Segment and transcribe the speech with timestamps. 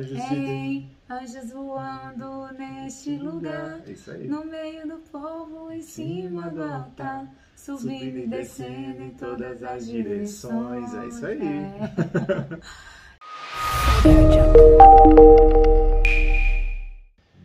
[0.00, 7.30] Anjos Ei, anjos voando neste lugar, É no meio do povo, em cima do altar,
[7.54, 10.94] subindo e descendo em todas as direções.
[10.94, 11.38] É isso aí.
[11.42, 11.80] É.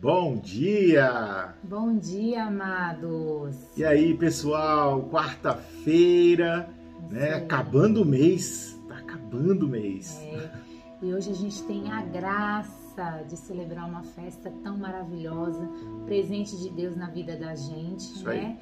[0.00, 1.54] Bom dia!
[1.62, 3.54] Bom dia, amados.
[3.76, 5.06] E aí, pessoal?
[5.10, 6.70] Quarta-feira,
[7.10, 7.34] né?
[7.34, 8.80] Acabando o mês.
[8.88, 10.18] Tá acabando o mês.
[10.22, 10.65] É,
[11.02, 15.68] e hoje a gente tem a graça de celebrar uma festa tão maravilhosa,
[16.06, 18.40] presente de Deus na vida da gente, Isso aí.
[18.40, 18.58] né?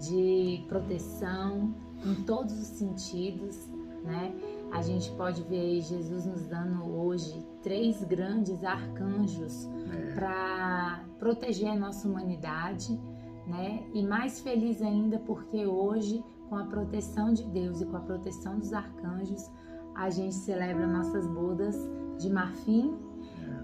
[0.00, 1.74] De proteção
[2.04, 3.66] em todos os sentidos,
[4.04, 4.32] né?
[4.70, 10.14] A gente pode ver aí Jesus nos dando hoje três grandes arcanjos É.
[10.14, 13.00] para proteger a nossa humanidade,
[13.46, 13.82] né?
[13.94, 18.58] E mais feliz ainda porque hoje, com a proteção de Deus e com a proteção
[18.58, 19.50] dos arcanjos,
[19.98, 21.76] a gente celebra nossas bodas
[22.18, 22.96] de marfim,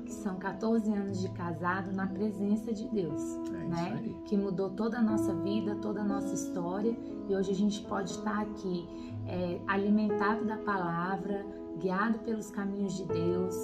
[0.04, 4.14] que são 14 anos de casado na presença de Deus, É né?
[4.26, 6.94] Que mudou toda a nossa vida, toda a nossa história,
[7.28, 8.86] e hoje a gente pode estar aqui
[9.26, 11.46] é, alimentado da palavra,
[11.78, 13.54] guiado pelos caminhos de Deus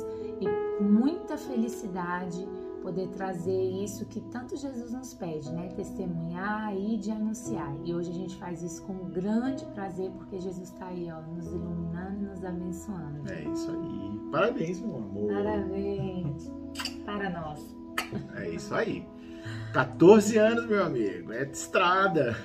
[0.40, 2.46] e com muita felicidade
[2.82, 5.68] poder trazer isso que tanto Jesus nos pede, né?
[5.76, 7.74] Testemunhar e de anunciar.
[7.84, 11.46] E hoje a gente faz isso com grande prazer porque Jesus está aí, ó, nos
[11.46, 11.99] iluminando
[12.40, 13.30] nos abençoando.
[13.30, 14.20] É isso aí.
[14.30, 15.32] Parabéns, meu amor.
[15.32, 16.50] Parabéns
[17.04, 17.76] para nós.
[18.36, 19.06] É isso aí.
[19.72, 21.32] 14 anos, meu amigo.
[21.32, 22.36] É de estrada.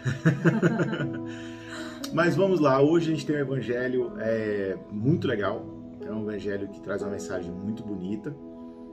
[2.13, 2.81] Mas vamos lá.
[2.81, 5.65] Hoje a gente tem um evangelho é, muito legal.
[6.01, 8.35] É um evangelho que traz uma mensagem muito bonita.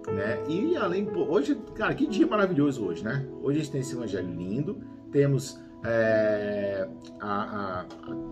[0.09, 0.43] Né?
[0.49, 3.27] E além, hoje, cara, que dia maravilhoso hoje, né?
[3.41, 4.81] Hoje a gente tem esse evangelho lindo.
[5.13, 6.89] Temos é,
[7.21, 7.85] a,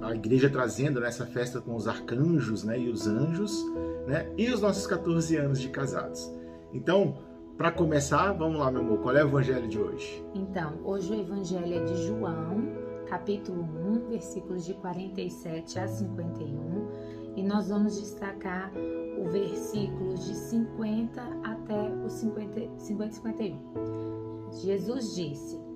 [0.03, 3.65] a, a igreja trazendo nessa festa com os arcanjos né, e os anjos,
[4.07, 4.31] né?
[4.37, 6.31] E os nossos 14 anos de casados.
[6.73, 7.19] Então,
[7.57, 10.25] para começar, vamos lá, meu amor, qual é o evangelho de hoje?
[10.35, 12.63] Então, hoje o evangelho é de João,
[13.07, 16.89] capítulo 1, versículos de 47 a 51,
[17.37, 18.73] e nós vamos destacar
[19.19, 24.53] o versículo de 50 até o 50, 50 e 51.
[24.53, 25.70] Jesus disse: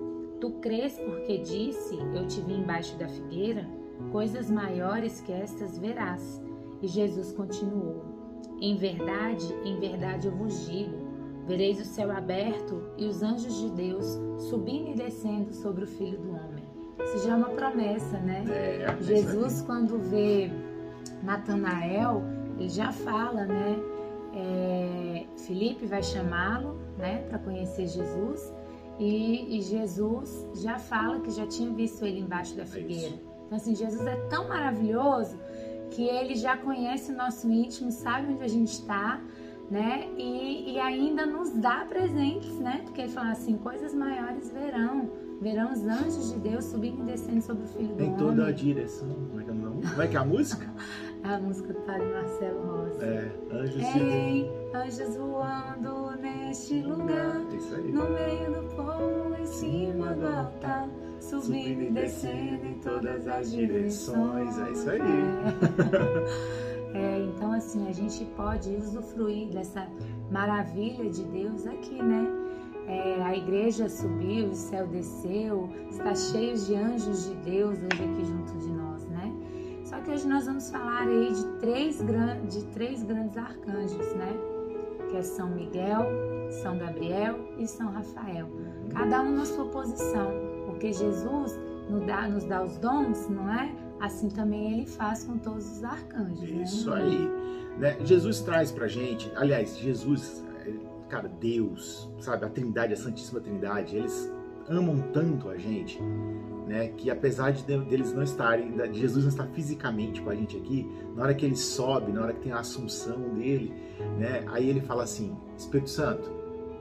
[0.45, 3.67] Tu crês porque disse, eu te vi embaixo da figueira?
[4.13, 6.39] Coisas maiores que estas verás.
[6.83, 8.05] E Jesus continuou:
[8.61, 10.99] Em verdade, em verdade eu vos digo,
[11.47, 14.19] vereis o céu aberto e os anjos de Deus
[14.51, 16.65] subindo e descendo sobre o Filho do Homem.
[17.03, 18.45] Isso já é uma promessa, né?
[18.51, 20.51] É, Jesus, quando vê
[21.23, 22.23] Natanael,
[22.59, 23.79] ele já fala, né?
[24.35, 28.53] É, Felipe vai chamá-lo, né, para conhecer Jesus,
[28.99, 33.15] e, e Jesus já fala que já tinha visto ele embaixo da figueira.
[33.47, 35.39] Então, assim, Jesus é tão maravilhoso
[35.91, 39.21] que ele já conhece o nosso íntimo, sabe onde a gente está,
[39.71, 40.09] né?
[40.17, 42.81] E, e ainda nos dá presentes, né?
[42.85, 45.11] Porque ele fala assim: coisas maiores verão,
[45.41, 48.19] verão os anjos de Deus subindo e descendo sobre o filho do Em homem.
[48.19, 49.09] toda a direção.
[49.09, 49.83] Como é que é, o nome?
[49.83, 50.73] Como é, que é a música?
[51.25, 53.03] A música do Padre Marcelo Rossi.
[53.05, 57.93] É, Anjos de Ei, anjos voando neste lugar, É isso aí.
[57.93, 60.89] no meio do povo, em cima do altar,
[61.21, 64.59] subindo e descendo em todas as direções.
[64.59, 65.01] É isso aí.
[65.01, 66.97] É.
[66.97, 69.89] É, então assim, a gente pode usufruir dessa
[70.31, 72.29] maravilha de Deus aqui, né?
[72.87, 78.25] É, a igreja subiu, o céu desceu, está cheio de anjos de Deus hoje aqui
[78.27, 78.84] junto de nós,
[80.05, 84.33] que hoje nós vamos falar aí de três, gran- de três grandes arcanjos, né?
[85.11, 86.07] Que é São Miguel,
[86.63, 88.49] São Gabriel e São Rafael.
[88.93, 90.31] Cada um na sua posição,
[90.67, 93.73] porque Jesus nos dá, nos dá os dons, não é?
[94.01, 96.51] Assim também ele faz com todos os arcanjos.
[96.51, 96.63] né?
[96.63, 97.29] Isso aí.
[97.79, 97.97] Né?
[98.05, 100.73] Jesus traz pra gente, aliás, Jesus, é,
[101.09, 104.33] cara, Deus, sabe, a Trindade, a Santíssima Trindade, eles
[104.69, 106.01] amam tanto a gente,
[106.67, 110.35] né, que apesar de de- deles não estarem, de Jesus não estar fisicamente com a
[110.35, 113.73] gente aqui, na hora que ele sobe, na hora que tem a assunção dele,
[114.19, 116.31] né, aí ele fala assim, Espírito Santo,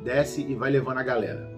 [0.03, 1.51] desce e vai levando a galera.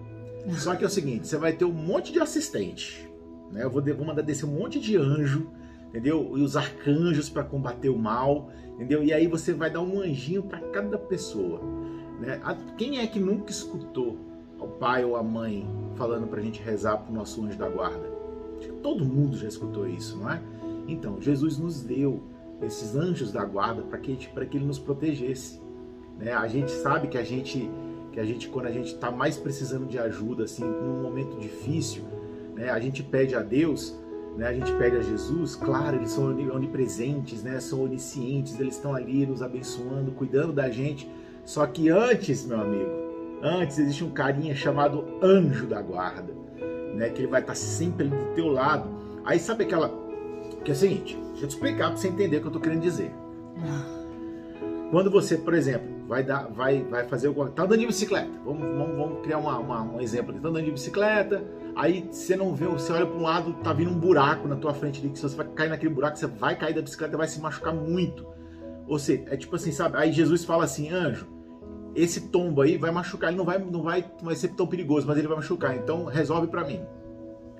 [0.58, 3.08] Só que é o seguinte, você vai ter um monte de assistente,
[3.52, 5.48] né, eu vou, vou mandar descer um monte de anjo,
[5.88, 6.36] entendeu?
[6.36, 9.02] E os arcanjos para combater o mal, entendeu?
[9.02, 11.60] E aí você vai dar um anjinho para cada pessoa,
[12.20, 12.40] né?
[12.76, 14.18] Quem é que nunca escutou
[14.58, 18.14] o pai ou a mãe falando para a gente rezar pro nosso anjo da guarda?
[18.82, 20.40] Todo mundo já escutou isso, não é?
[20.86, 22.22] Então, Jesus nos deu
[22.62, 25.60] esses anjos da guarda para que, para que ele nos protegesse,
[26.18, 26.32] né?
[26.32, 27.70] A gente sabe que a gente
[28.12, 32.04] que a gente quando a gente está mais precisando de ajuda assim, num momento difícil,
[32.54, 32.70] né?
[32.70, 33.94] A gente pede a Deus
[34.36, 34.46] né?
[34.46, 37.58] A gente pede a Jesus, claro, eles são oni- onipresentes, né?
[37.58, 41.10] são oniscientes, eles estão ali nos abençoando, cuidando da gente,
[41.44, 42.90] Só que antes, meu amigo,
[43.42, 46.32] antes existe um carinha chamado anjo da guarda,
[46.94, 47.10] né?
[47.10, 48.88] Que ele vai estar sempre do teu lado.
[49.24, 49.88] Aí sabe aquela.
[50.64, 52.60] Que é o seguinte, deixa eu te explicar para você entender o que eu tô
[52.60, 53.12] querendo dizer.
[54.90, 57.50] Quando você, por exemplo, vai dar, vai, vai fazer alguma.
[57.50, 58.30] Tá andando de bicicleta.
[58.44, 60.40] Vamos, vamos, vamos criar uma, uma, um exemplo aqui.
[60.40, 61.44] Tá andando de bicicleta,
[61.74, 64.72] aí você não vê, você olha para um lado, tá vindo um buraco na tua
[64.72, 67.28] frente ali, que se você vai cair naquele buraco, você vai cair da bicicleta, vai
[67.28, 68.26] se machucar muito.
[68.86, 69.96] Ou seja, é tipo assim, sabe?
[69.98, 71.26] Aí Jesus fala assim, anjo,
[71.96, 75.06] esse tombo aí vai machucar, ele não vai, não vai, não vai ser tão perigoso,
[75.06, 75.76] mas ele vai machucar.
[75.76, 76.80] Então resolve para mim.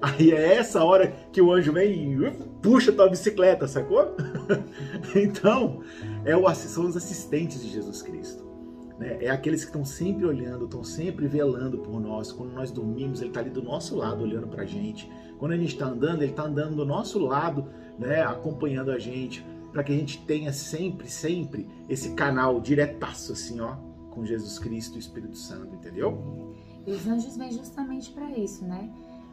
[0.00, 2.30] Aí é essa hora que o anjo vem e
[2.60, 4.14] puxa tua bicicleta, sacou?
[5.16, 5.80] então,
[6.24, 8.44] é o, são os assistentes de Jesus Cristo.
[8.98, 9.18] Né?
[9.22, 12.30] É aqueles que estão sempre olhando, estão sempre velando por nós.
[12.30, 15.10] Quando nós dormimos, ele está ali do nosso lado olhando para a gente.
[15.38, 17.66] Quando a gente está andando, ele está andando do nosso lado,
[17.98, 18.22] né?
[18.22, 23.76] acompanhando a gente, para que a gente tenha sempre, sempre esse canal diretaço, assim, ó,
[24.16, 26.54] com Jesus Cristo e o Espírito Santo, entendeu?
[26.86, 28.90] E os anjos vêm justamente para isso, né?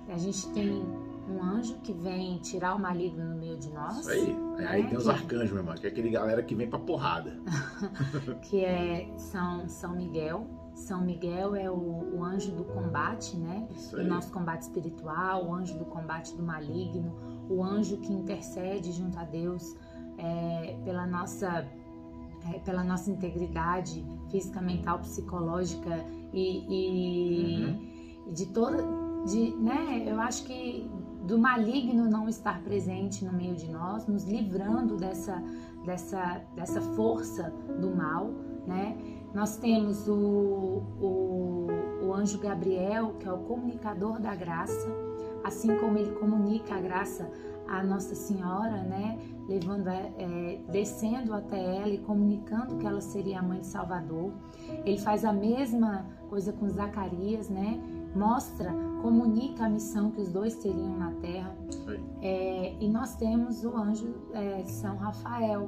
[0.10, 0.84] A gente tem
[1.30, 4.00] um anjo que vem tirar o maligno no meio de nós.
[4.00, 4.34] Isso aí.
[4.34, 4.68] Né?
[4.68, 7.40] Aí tem os arcanjos, meu irmão, que é aquele galera que vem pra porrada.
[8.44, 10.46] que é São, São Miguel.
[10.76, 13.66] São Miguel é o, o anjo do combate, né?
[13.72, 17.16] Isso do nosso combate espiritual, o anjo do combate do maligno,
[17.50, 19.76] o anjo que intercede junto a Deus
[20.18, 21.66] é, pela nossa
[22.52, 28.34] é, pela nossa integridade física, mental, psicológica e, e, uhum.
[28.34, 28.84] de toda
[29.26, 30.90] de, né, eu acho que
[31.24, 35.42] do maligno não estar presente no meio de nós, nos livrando dessa,
[35.86, 37.50] dessa, dessa força
[37.80, 38.30] do mal,
[38.68, 38.98] né?
[39.34, 41.68] Nós temos o, o,
[42.14, 44.88] o anjo Gabriel, que é o comunicador da graça,
[45.44, 47.30] assim como ele comunica a graça
[47.68, 49.18] à Nossa Senhora, né?
[49.48, 54.32] Levando, é, descendo até ela e comunicando que ela seria a mãe de Salvador.
[54.86, 57.82] Ele faz a mesma coisa com Zacarias, né?
[58.16, 58.72] mostra,
[59.02, 61.56] comunica a missão que os dois teriam na Terra.
[62.22, 65.68] É, e nós temos o anjo é, São Rafael,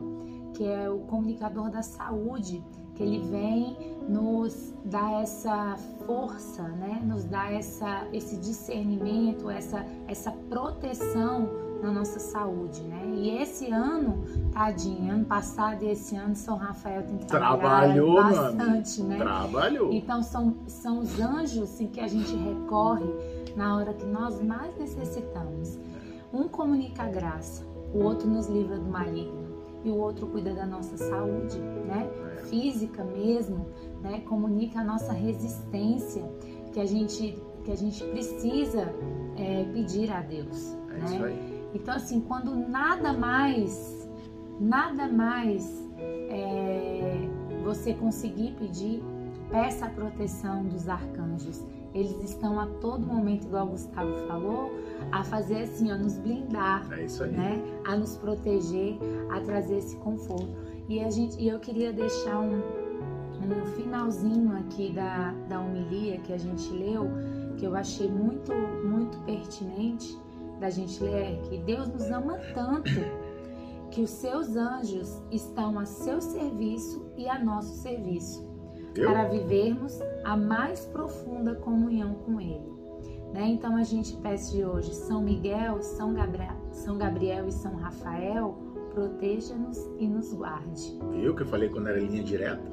[0.53, 2.63] que é o comunicador da saúde,
[2.95, 5.75] que ele vem nos dar essa
[6.05, 7.01] força, né?
[7.05, 11.49] nos dar essa, esse discernimento, essa, essa proteção
[11.81, 13.13] na nossa saúde, né?
[13.15, 19.17] E esse ano, tadinho, ano passado e esse ano São Rafael tem trabalhado bastante, né?
[19.17, 19.91] Trabalhou.
[19.93, 23.05] Então são, são os anjos assim, que a gente recorre
[23.55, 25.77] na hora que nós mais necessitamos.
[26.33, 27.63] Um comunica a graça,
[27.93, 29.45] o outro nos livra do maligno
[29.83, 32.09] e o outro cuida da nossa saúde, né?
[32.49, 33.65] Física mesmo,
[34.01, 34.21] né?
[34.21, 36.23] Comunica a nossa resistência
[36.73, 38.93] que a gente que a gente precisa
[39.35, 41.05] é, pedir a Deus, é né?
[41.05, 41.55] Isso aí.
[41.73, 44.07] Então, assim, quando nada mais,
[44.59, 45.83] nada mais
[46.29, 47.27] é,
[47.63, 49.03] você conseguir pedir,
[49.49, 51.65] peça a proteção dos arcanjos.
[51.93, 54.71] Eles estão a todo momento, igual o Gustavo falou,
[55.11, 57.61] a fazer assim, a nos blindar, é né?
[57.85, 58.97] A nos proteger,
[59.31, 60.64] a trazer esse conforto.
[60.87, 66.31] E a gente, e eu queria deixar um, um finalzinho aqui da, da homilia que
[66.31, 67.07] a gente leu,
[67.57, 70.17] que eu achei muito, muito pertinente
[70.59, 72.89] da gente ler é que Deus nos ama tanto
[73.91, 78.45] que os seus anjos estão a seu serviço e a nosso serviço
[78.95, 79.09] Eu?
[79.09, 82.73] para vivermos a mais profunda comunhão com Ele.
[83.33, 83.47] Né?
[83.47, 88.64] Então a gente pede hoje São Miguel, São Gabriel, São Gabriel e São Rafael
[88.95, 90.97] proteja-nos e nos guarde.
[91.21, 92.63] Eu que falei quando era linha direta.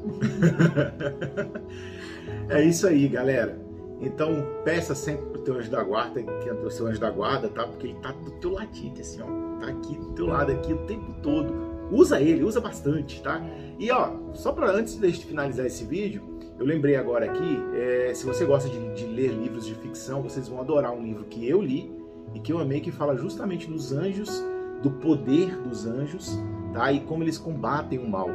[2.48, 3.60] é isso aí, galera.
[4.00, 4.30] Então
[4.64, 7.66] peça sempre pro teu anjo da guarda, que é o seu anjo da guarda, tá?
[7.66, 9.60] Porque ele tá do teu ladinho, assim, ó.
[9.60, 11.52] Tá aqui do teu lado aqui o tempo todo.
[11.90, 13.44] Usa ele, usa bastante, tá?
[13.78, 16.22] E ó, só para antes de finalizar esse vídeo,
[16.58, 20.48] eu lembrei agora aqui, é, se você gosta de, de ler livros de ficção, vocês
[20.48, 21.92] vão adorar um livro que eu li
[22.34, 24.42] e que eu amei, que fala justamente dos anjos,
[24.82, 26.38] do poder dos anjos,
[26.72, 26.92] tá?
[26.92, 28.28] E como eles combatem o mal.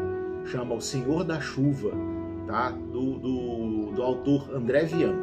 [0.46, 1.92] Chama O Senhor da Chuva,
[2.48, 2.70] tá?
[2.72, 5.14] Do, do, do autor André Vian.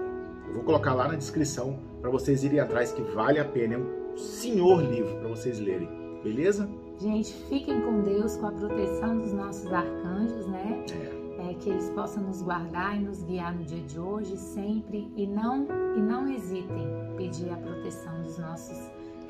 [0.48, 3.74] Eu vou colocar lá na descrição para vocês irem atrás, que vale a pena.
[3.74, 5.88] É um senhor livro para vocês lerem,
[6.22, 6.68] beleza?
[7.00, 10.84] Gente, fiquem com Deus, com a proteção dos nossos arcanjos, né?
[10.92, 11.50] É.
[11.50, 11.54] é.
[11.54, 15.10] que eles possam nos guardar e nos guiar no dia de hoje, sempre.
[15.16, 15.66] E não,
[15.96, 18.76] e não hesitem pedir a proteção dos nossos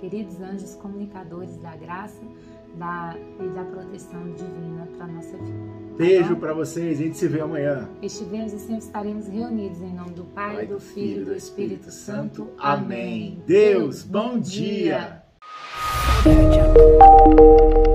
[0.04, 2.20] queridos anjos comunicadores da graça
[2.75, 5.75] da, e da proteção divina para nossa vida.
[5.96, 7.88] Beijo para vocês, a gente se vê amanhã.
[8.02, 11.88] Estivemos e sempre estaremos reunidos em nome do Pai, Pai do Filho e do Espírito,
[11.88, 12.50] Espírito Santo.
[12.58, 13.42] Amém.
[13.46, 15.23] Deus, bom dia.
[16.23, 17.93] dia.